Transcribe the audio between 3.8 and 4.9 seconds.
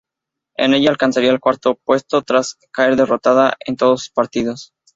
sus partidos.